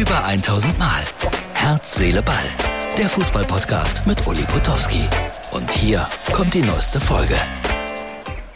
Über 0.00 0.24
1000 0.24 0.78
Mal. 0.78 1.02
Herz, 1.52 1.96
Seele, 1.96 2.22
Ball. 2.22 2.46
Der 2.96 3.06
Fußballpodcast 3.06 4.06
mit 4.06 4.26
Uli 4.26 4.44
Potowski. 4.44 5.02
Und 5.52 5.70
hier 5.70 6.06
kommt 6.32 6.54
die 6.54 6.62
neueste 6.62 6.98
Folge. 6.98 7.34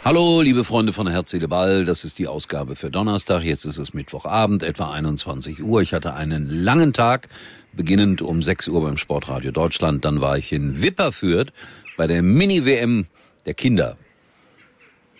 Hallo, 0.03 0.41
liebe 0.41 0.63
Freunde 0.63 0.91
von 0.91 1.05
Herz, 1.05 1.29
Seele, 1.29 1.47
Ball. 1.47 1.85
Das 1.85 2.03
ist 2.03 2.17
die 2.17 2.25
Ausgabe 2.25 2.75
für 2.75 2.89
Donnerstag. 2.89 3.43
Jetzt 3.43 3.63
ist 3.63 3.77
es 3.77 3.93
Mittwochabend, 3.93 4.63
etwa 4.63 4.91
21 4.91 5.61
Uhr. 5.61 5.83
Ich 5.83 5.93
hatte 5.93 6.15
einen 6.15 6.49
langen 6.49 6.93
Tag, 6.93 7.27
beginnend 7.73 8.23
um 8.23 8.41
6 8.41 8.69
Uhr 8.69 8.81
beim 8.81 8.97
Sportradio 8.97 9.51
Deutschland. 9.51 10.03
Dann 10.03 10.21
war 10.21 10.39
ich 10.39 10.51
in 10.51 10.81
Wipperfürth 10.81 11.53
bei 11.95 12.07
der 12.07 12.23
Mini-WM 12.23 13.05
der 13.45 13.53
Kinder. 13.53 13.97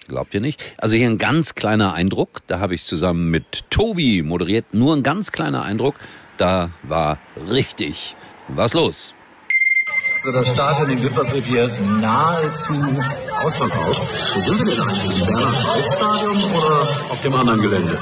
Glaubt 0.08 0.34
ihr 0.36 0.42
nicht? 0.42 0.62
Also 0.78 0.96
hier 0.96 1.08
ein 1.08 1.18
ganz 1.18 1.56
kleiner 1.56 1.94
Eindruck. 1.94 2.42
Da 2.48 2.60
habe 2.60 2.76
ich 2.76 2.84
zusammen 2.84 3.32
mit 3.32 3.64
Tobi 3.72 4.22
moderiert. 4.22 4.66
Nur 4.74 4.96
ein 4.96 5.02
ganz 5.04 5.32
kleiner 5.32 5.64
Eindruck. 5.64 5.96
Da 6.38 6.70
war 6.84 7.18
richtig 7.50 8.16
was 8.48 8.74
los. 8.74 9.16
So, 10.24 10.32
das 10.32 10.48
Stadion 10.54 10.90
in 10.92 11.04
Wipperfürth 11.04 11.46
hier 11.46 11.70
nahezu 12.02 12.74
ausverkauft. 13.44 14.02
Wo 14.36 14.40
sind 14.40 14.66
wir 14.66 14.76
denn 14.76 14.88
eigentlich? 14.88 15.22
Im 15.22 15.28
Bernhard-Hauptstadion 15.28 16.44
oder 16.56 16.82
auf 17.12 17.22
dem 17.24 17.34
anderen 17.36 17.62
Gelände? 17.62 18.00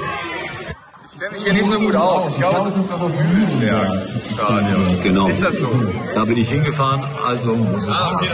Ich 1.13 1.19
kenne 1.19 1.31
mich 1.33 1.43
hier 1.43 1.53
nicht 1.53 1.69
so 1.69 1.79
gut 1.79 1.95
aus. 1.95 2.33
Ich 2.33 2.39
glaube, 2.39 2.67
es 2.67 2.75
ist 2.75 2.91
das 2.91 2.99
Lüdenberg-Stadion. 2.99 5.03
Genau. 5.03 5.27
Ist 5.27 5.41
das 5.41 5.57
so? 5.57 5.69
Da 6.15 6.25
bin 6.25 6.37
ich 6.37 6.49
hingefahren, 6.49 7.01
also 7.25 7.55
muss 7.55 7.83
es 7.83 7.89
Ah, 7.89 8.15
okay. 8.15 8.27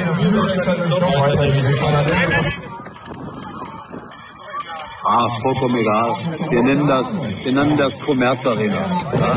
Ah, 5.11 5.27
vollkommen 5.41 5.75
egal. 5.75 6.11
Wir 6.51 6.61
nennen 6.61 6.87
das, 6.87 7.07
wir 7.43 7.51
nennen 7.51 7.75
das 7.75 7.97
Commerz 7.97 8.45
Arena. 8.45 8.75
Ja? 9.17 9.35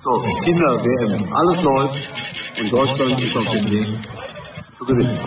So, 0.00 0.22
Kinder, 0.44 0.84
WM, 0.84 1.32
alles 1.34 1.60
läuft 1.64 2.08
und 2.60 2.72
Deutschland 2.72 3.20
ist 3.20 3.36
auf 3.36 3.50
dem 3.50 3.68
Weg 3.68 3.86
zu 4.78 4.84
gewinnen. 4.84 5.18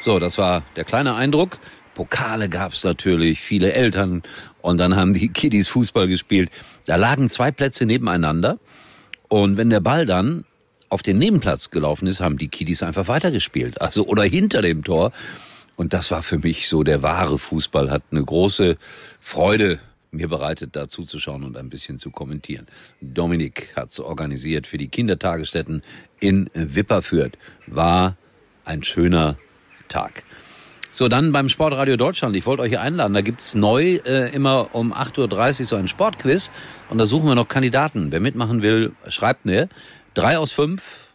So, 0.00 0.18
das 0.18 0.36
war 0.36 0.64
der 0.74 0.82
kleine 0.82 1.14
Eindruck. 1.14 1.58
Pokale 1.94 2.48
gab's 2.48 2.82
natürlich, 2.82 3.38
viele 3.38 3.72
Eltern 3.72 4.24
und 4.60 4.78
dann 4.78 4.96
haben 4.96 5.14
die 5.14 5.28
Kiddies 5.28 5.68
Fußball 5.68 6.08
gespielt. 6.08 6.50
Da 6.86 6.96
lagen 6.96 7.28
zwei 7.28 7.52
Plätze 7.52 7.86
nebeneinander 7.86 8.58
und 9.28 9.56
wenn 9.56 9.70
der 9.70 9.78
Ball 9.80 10.06
dann 10.06 10.44
auf 10.88 11.02
den 11.02 11.18
Nebenplatz 11.18 11.70
gelaufen 11.70 12.08
ist, 12.08 12.20
haben 12.20 12.36
die 12.36 12.48
Kiddies 12.48 12.82
einfach 12.82 13.06
weitergespielt, 13.06 13.80
also 13.80 14.06
oder 14.06 14.24
hinter 14.24 14.60
dem 14.60 14.82
Tor. 14.82 15.12
Und 15.82 15.92
das 15.92 16.12
war 16.12 16.22
für 16.22 16.38
mich 16.38 16.68
so 16.68 16.84
der 16.84 17.02
wahre 17.02 17.40
Fußball, 17.40 17.90
hat 17.90 18.04
eine 18.12 18.22
große 18.22 18.76
Freude 19.18 19.80
mir 20.12 20.28
bereitet, 20.28 20.76
da 20.76 20.88
zuzuschauen 20.88 21.42
und 21.42 21.56
ein 21.56 21.70
bisschen 21.70 21.98
zu 21.98 22.12
kommentieren. 22.12 22.68
Dominik 23.00 23.72
hat's 23.74 23.98
organisiert 23.98 24.68
für 24.68 24.78
die 24.78 24.86
Kindertagesstätten 24.86 25.82
in 26.20 26.48
Wipperfürth. 26.54 27.36
War 27.66 28.16
ein 28.64 28.84
schöner 28.84 29.38
Tag. 29.88 30.22
So, 30.92 31.08
dann 31.08 31.32
beim 31.32 31.48
Sportradio 31.48 31.96
Deutschland. 31.96 32.36
Ich 32.36 32.46
wollte 32.46 32.62
euch 32.62 32.68
hier 32.68 32.80
einladen. 32.80 33.14
Da 33.14 33.22
gibt's 33.22 33.56
neu 33.56 33.96
äh, 34.04 34.32
immer 34.32 34.76
um 34.76 34.92
8.30 34.92 35.62
Uhr 35.62 35.66
so 35.66 35.74
ein 35.74 35.88
Sportquiz. 35.88 36.52
Und 36.90 36.98
da 36.98 37.06
suchen 37.06 37.26
wir 37.26 37.34
noch 37.34 37.48
Kandidaten. 37.48 38.12
Wer 38.12 38.20
mitmachen 38.20 38.62
will, 38.62 38.92
schreibt 39.08 39.46
mir. 39.46 39.68
Drei 40.14 40.38
aus 40.38 40.52
fünf. 40.52 41.08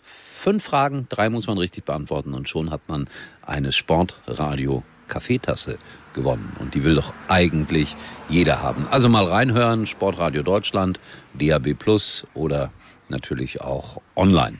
Fünf 0.47 0.63
Fragen, 0.63 1.07
drei 1.09 1.29
muss 1.29 1.45
man 1.47 1.57
richtig 1.57 1.83
beantworten. 1.83 2.33
Und 2.33 2.47
schon 2.47 2.71
hat 2.71 2.87
man 2.87 3.09
eine 3.45 3.73
Sportradio 3.73 4.81
Kaffeetasse 5.09 5.77
gewonnen. 6.13 6.55
Und 6.59 6.73
die 6.73 6.85
will 6.85 6.95
doch 6.95 7.11
eigentlich 7.27 7.97
jeder 8.29 8.61
haben. 8.61 8.87
Also 8.89 9.09
mal 9.09 9.25
reinhören. 9.25 9.85
Sportradio 9.85 10.43
Deutschland, 10.43 11.01
DAB 11.33 11.73
Plus 11.73 12.25
oder 12.33 12.71
natürlich 13.09 13.59
auch 13.59 14.01
online. 14.15 14.57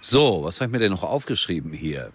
So, 0.00 0.42
was 0.42 0.60
habe 0.60 0.70
ich 0.70 0.72
mir 0.72 0.78
denn 0.80 0.90
noch 0.90 1.04
aufgeschrieben 1.04 1.72
hier? 1.72 2.10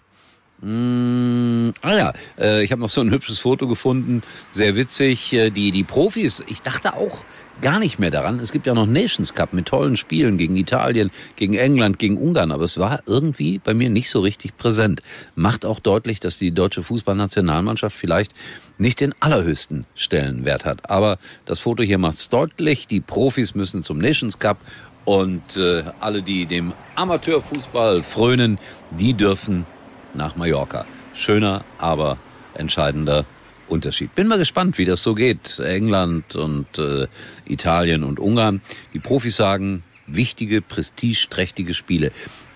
Mm, 0.62 1.70
ah 1.82 1.94
ja, 1.94 2.12
äh, 2.38 2.64
ich 2.64 2.72
habe 2.72 2.80
noch 2.80 2.88
so 2.88 3.02
ein 3.02 3.10
hübsches 3.10 3.38
Foto 3.38 3.68
gefunden, 3.68 4.22
sehr 4.52 4.74
witzig. 4.74 5.32
Äh, 5.34 5.50
die 5.50 5.70
die 5.70 5.84
Profis, 5.84 6.42
ich 6.46 6.62
dachte 6.62 6.94
auch 6.94 7.24
gar 7.60 7.78
nicht 7.78 7.98
mehr 7.98 8.10
daran. 8.10 8.38
Es 8.40 8.52
gibt 8.52 8.66
ja 8.66 8.74
noch 8.74 8.86
Nations 8.86 9.34
Cup 9.34 9.52
mit 9.52 9.66
tollen 9.66 9.96
Spielen 9.96 10.38
gegen 10.38 10.56
Italien, 10.56 11.10
gegen 11.36 11.54
England, 11.54 11.98
gegen 11.98 12.16
Ungarn, 12.16 12.52
aber 12.52 12.64
es 12.64 12.78
war 12.78 13.02
irgendwie 13.06 13.58
bei 13.58 13.74
mir 13.74 13.90
nicht 13.90 14.10
so 14.10 14.20
richtig 14.20 14.56
präsent. 14.56 15.02
Macht 15.34 15.66
auch 15.66 15.80
deutlich, 15.80 16.20
dass 16.20 16.38
die 16.38 16.52
deutsche 16.52 16.82
Fußballnationalmannschaft 16.82 17.96
vielleicht 17.96 18.34
nicht 18.78 19.00
den 19.00 19.14
allerhöchsten 19.20 19.86
Stellenwert 19.94 20.64
hat. 20.64 20.88
Aber 20.90 21.18
das 21.44 21.58
Foto 21.58 21.82
hier 21.82 21.98
macht's 21.98 22.28
deutlich. 22.30 22.86
Die 22.86 23.00
Profis 23.00 23.54
müssen 23.54 23.82
zum 23.82 23.98
Nations 23.98 24.38
Cup 24.38 24.58
und 25.04 25.56
äh, 25.56 25.84
alle, 26.00 26.22
die 26.22 26.46
dem 26.46 26.72
Amateurfußball 26.94 28.02
frönen, 28.02 28.58
die 28.90 29.14
dürfen 29.14 29.66
nach 30.14 30.36
Mallorca. 30.36 30.84
Schöner, 31.14 31.64
aber 31.78 32.18
entscheidender 32.54 33.24
Unterschied. 33.68 34.14
Bin 34.14 34.28
mal 34.28 34.38
gespannt, 34.38 34.78
wie 34.78 34.84
das 34.84 35.02
so 35.02 35.14
geht. 35.14 35.58
England 35.58 36.36
und 36.36 36.78
äh, 36.78 37.08
Italien 37.46 38.04
und 38.04 38.20
Ungarn. 38.20 38.60
Die 38.92 38.98
Profis 38.98 39.36
sagen, 39.36 39.82
wichtige, 40.06 40.62
prestigeträchtige 40.62 41.74
Spiele. 41.74 42.12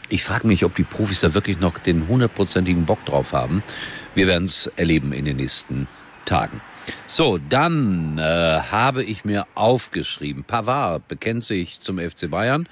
Ich 0.08 0.24
frage 0.24 0.46
mich, 0.46 0.64
ob 0.64 0.74
die 0.74 0.82
Profis 0.82 1.20
da 1.20 1.34
wirklich 1.34 1.60
noch 1.60 1.78
den 1.78 2.08
hundertprozentigen 2.08 2.84
Bock 2.84 3.04
drauf 3.04 3.32
haben. 3.32 3.62
Wir 4.14 4.26
werden 4.26 4.44
es 4.44 4.66
erleben 4.76 5.12
in 5.12 5.24
den 5.24 5.36
nächsten 5.36 5.86
Tagen. 6.24 6.60
So, 7.06 7.38
dann 7.38 8.18
äh, 8.18 8.22
habe 8.22 9.04
ich 9.04 9.24
mir 9.24 9.46
aufgeschrieben, 9.54 10.44
Pavard 10.44 11.06
bekennt 11.06 11.44
sich 11.44 11.80
zum 11.80 11.98
FC 11.98 12.28
Bayern, 12.30 12.68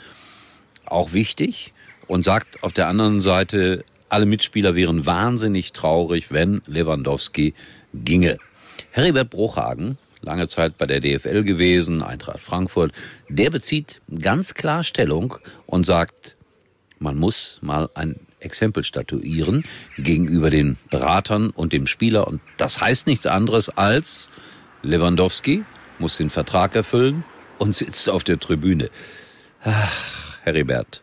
auch 0.87 1.13
wichtig, 1.13 1.73
und 2.09 2.25
sagt 2.25 2.63
auf 2.63 2.73
der 2.73 2.89
anderen 2.89 3.21
Seite, 3.21 3.85
alle 4.09 4.27
Mitspieler 4.27 4.75
wären 4.75 5.07
wahnsinnig 5.07 5.73
traurig, 5.73 6.31
wenn 6.31 6.63
Lewandowski 6.67 7.55
ginge. 7.95 8.39
Heribert 8.91 9.31
Bruchhagen, 9.31 9.99
lange 10.23 10.49
Zeit 10.49 10.79
bei 10.79 10.87
der 10.87 11.01
DFL 11.01 11.45
gewesen, 11.45 12.03
Eintracht 12.03 12.41
Frankfurt, 12.41 12.93
der 13.29 13.51
bezieht 13.51 14.01
ganz 14.23 14.55
klar 14.55 14.85
Stellung 14.85 15.37
und 15.67 15.85
sagt, 15.85 16.37
man 16.99 17.17
muss 17.17 17.59
mal 17.63 17.89
ein 17.95 18.17
Exempel 18.41 18.85
statuieren 18.85 19.65
gegenüber 19.99 20.51
den 20.51 20.77
Beratern 20.91 21.51
und 21.51 21.73
dem 21.73 21.87
Spieler. 21.87 22.27
Und 22.27 22.41
das 22.57 22.81
heißt 22.81 23.07
nichts 23.07 23.27
anderes 23.27 23.69
als 23.69 24.31
Lewandowski 24.83 25.65
muss 25.99 26.17
den 26.17 26.31
Vertrag 26.31 26.75
erfüllen 26.77 27.25
und 27.59 27.75
sitzt 27.75 28.09
auf 28.09 28.25
der 28.25 28.39
Tribüne. 28.39 28.91
Ach, 29.63 30.39
Heribert, 30.43 31.03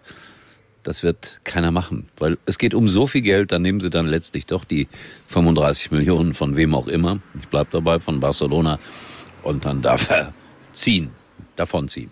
das 0.85 1.01
wird 1.01 1.41
keiner 1.43 1.71
machen, 1.71 2.07
weil 2.17 2.37
es 2.45 2.57
geht 2.57 2.73
um 2.73 2.87
so 2.87 3.07
viel 3.07 3.21
Geld, 3.21 3.51
dann 3.51 3.63
nehmen 3.63 3.79
sie 3.79 3.89
dann 3.89 4.05
letztlich 4.05 4.45
doch 4.45 4.63
die 4.63 4.87
35 5.27 5.91
Millionen 5.91 6.33
von 6.33 6.55
wem 6.55 6.75
auch 6.75 6.87
immer. 6.87 7.19
Ich 7.39 7.47
bleib 7.47 7.71
dabei 7.71 7.99
von 7.99 8.19
Barcelona 8.19 8.79
und 9.41 9.65
dann 9.65 9.81
darf 9.81 10.09
er 10.11 10.33
ziehen, 10.73 11.09
davonziehen. 11.55 12.11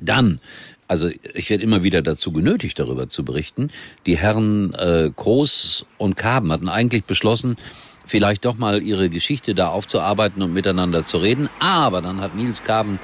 Dann, 0.00 0.40
also 0.88 1.08
ich 1.32 1.48
werde 1.48 1.62
immer 1.62 1.84
wieder 1.84 2.02
dazu 2.02 2.32
genötigt, 2.32 2.78
darüber 2.78 3.08
zu 3.08 3.24
berichten. 3.24 3.70
Die 4.04 4.18
Herren 4.18 4.74
äh, 4.74 5.10
Groß 5.14 5.86
und 5.96 6.16
Kaben 6.16 6.50
hatten 6.50 6.68
eigentlich 6.68 7.04
beschlossen, 7.04 7.56
vielleicht 8.04 8.44
doch 8.44 8.56
mal 8.56 8.82
ihre 8.82 9.10
Geschichte 9.10 9.54
da 9.54 9.68
aufzuarbeiten 9.68 10.42
und 10.42 10.52
miteinander 10.52 11.04
zu 11.04 11.18
reden. 11.18 11.48
Aber 11.60 12.02
dann 12.02 12.20
hat 12.20 12.34
Nils 12.34 12.64
Kaben 12.64 12.98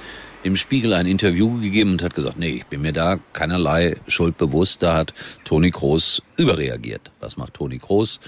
dem 0.44 0.56
Spiegel 0.56 0.94
ein 0.94 1.06
Interview 1.06 1.60
gegeben 1.60 1.92
und 1.92 2.02
hat 2.02 2.14
gesagt, 2.14 2.38
nee, 2.38 2.50
ich 2.50 2.66
bin 2.66 2.82
mir 2.82 2.92
da 2.92 3.18
keinerlei 3.32 3.96
Schuld 4.08 4.38
bewusst. 4.38 4.82
Da 4.82 4.94
hat 4.94 5.14
Toni 5.44 5.70
Kroos 5.70 6.22
überreagiert. 6.36 7.10
Was 7.20 7.36
macht 7.36 7.54
Toni 7.54 7.78
Kroos? 7.78 8.20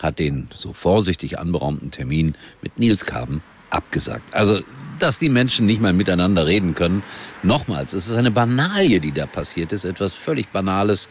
Hat 0.00 0.18
den 0.18 0.48
so 0.54 0.72
vorsichtig 0.72 1.38
anberaumten 1.38 1.90
Termin 1.90 2.34
mit 2.62 2.78
Nils 2.78 3.04
Kaben 3.04 3.42
abgesagt. 3.70 4.34
Also, 4.34 4.60
dass 4.98 5.18
die 5.18 5.28
Menschen 5.28 5.66
nicht 5.66 5.80
mal 5.80 5.92
miteinander 5.92 6.46
reden 6.46 6.74
können. 6.74 7.02
Nochmals, 7.42 7.92
es 7.92 8.08
ist 8.08 8.16
eine 8.16 8.30
Banalie, 8.30 9.00
die 9.00 9.12
da 9.12 9.26
passiert 9.26 9.72
ist. 9.72 9.84
Etwas 9.84 10.14
völlig 10.14 10.48
Banales. 10.48 11.08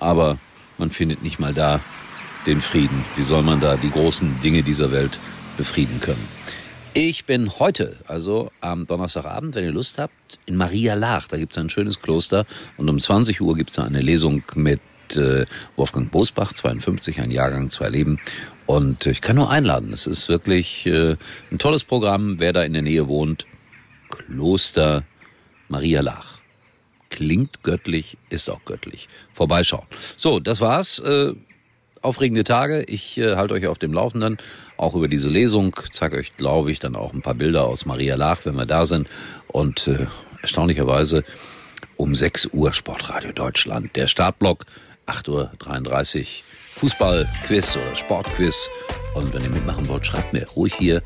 Aber 0.00 0.38
man 0.76 0.90
findet 0.90 1.22
nicht 1.22 1.38
mal 1.38 1.54
da 1.54 1.80
den 2.46 2.60
Frieden. 2.60 3.04
Wie 3.16 3.24
soll 3.24 3.42
man 3.42 3.60
da 3.60 3.76
die 3.76 3.90
großen 3.90 4.40
Dinge 4.40 4.62
dieser 4.62 4.92
Welt 4.92 5.18
befrieden 5.56 6.00
können? 6.00 6.37
Ich 7.00 7.26
bin 7.26 7.60
heute, 7.60 7.96
also 8.08 8.50
am 8.60 8.88
Donnerstagabend, 8.88 9.54
wenn 9.54 9.62
ihr 9.62 9.70
Lust 9.70 9.98
habt, 9.98 10.40
in 10.46 10.56
Maria 10.56 10.94
Laach. 10.94 11.28
Da 11.28 11.36
gibt 11.36 11.52
es 11.52 11.58
ein 11.58 11.70
schönes 11.70 12.02
Kloster 12.02 12.44
und 12.76 12.88
um 12.88 12.98
20 12.98 13.40
Uhr 13.40 13.54
gibt 13.54 13.70
es 13.70 13.78
eine 13.78 14.00
Lesung 14.00 14.42
mit 14.56 14.80
äh, 15.14 15.46
Wolfgang 15.76 16.10
Bosbach, 16.10 16.52
52, 16.54 17.20
ein 17.20 17.30
Jahrgang, 17.30 17.70
zwei 17.70 17.88
Leben. 17.88 18.18
Und 18.66 19.06
ich 19.06 19.20
kann 19.20 19.36
nur 19.36 19.48
einladen. 19.48 19.92
Es 19.92 20.08
ist 20.08 20.28
wirklich 20.28 20.86
äh, 20.86 21.14
ein 21.52 21.58
tolles 21.58 21.84
Programm. 21.84 22.40
Wer 22.40 22.52
da 22.52 22.64
in 22.64 22.72
der 22.72 22.82
Nähe 22.82 23.06
wohnt, 23.06 23.46
Kloster 24.10 25.04
Maria 25.68 26.00
Laach. 26.00 26.40
Klingt 27.10 27.62
göttlich, 27.62 28.18
ist 28.28 28.50
auch 28.50 28.64
göttlich. 28.64 29.08
Vorbeischauen. 29.32 29.86
So, 30.16 30.40
das 30.40 30.60
war's. 30.60 30.98
Äh, 30.98 31.34
aufregende 32.02 32.44
Tage. 32.44 32.82
Ich 32.84 33.18
äh, 33.18 33.36
halte 33.36 33.54
euch 33.54 33.66
auf 33.66 33.78
dem 33.78 33.92
Laufenden, 33.92 34.38
auch 34.76 34.94
über 34.94 35.08
diese 35.08 35.28
Lesung. 35.28 35.74
Zeige 35.92 36.16
euch, 36.16 36.36
glaube 36.36 36.70
ich, 36.70 36.78
dann 36.78 36.96
auch 36.96 37.12
ein 37.12 37.22
paar 37.22 37.34
Bilder 37.34 37.64
aus 37.64 37.86
Maria 37.86 38.16
Lach, 38.16 38.40
wenn 38.44 38.54
wir 38.54 38.66
da 38.66 38.84
sind. 38.84 39.08
Und 39.48 39.88
äh, 39.88 40.06
erstaunlicherweise 40.42 41.24
um 41.96 42.14
6 42.14 42.50
Uhr 42.52 42.72
Sportradio 42.72 43.32
Deutschland. 43.32 43.94
Der 43.96 44.06
Startblock 44.06 44.64
8.33 45.06 46.20
Uhr. 46.20 46.26
Fußballquiz 46.78 47.76
oder 47.76 47.94
Sportquiz. 47.94 48.70
Und 49.14 49.34
wenn 49.34 49.42
ihr 49.42 49.50
mitmachen 49.50 49.88
wollt, 49.88 50.06
schreibt 50.06 50.32
mir 50.32 50.46
ruhig 50.50 50.74
hier 50.74 51.02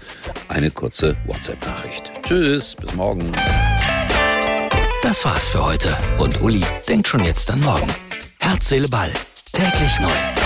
eine 0.49 0.71
kurze 0.71 1.17
WhatsApp-Nachricht. 1.27 2.13
Tschüss, 2.23 2.75
bis 2.75 2.95
morgen. 2.95 3.33
Das 5.03 5.25
war's 5.25 5.49
für 5.49 5.65
heute. 5.65 5.97
Und 6.19 6.43
Uli 6.43 6.63
denkt 6.89 7.09
schon 7.09 7.25
jetzt 7.25 7.51
an 7.51 7.61
morgen. 7.61 7.89
Herz, 8.41 8.69
Seele, 8.69 8.89
Ball. 8.89 9.11
Täglich 9.53 9.99
neu. 10.01 10.42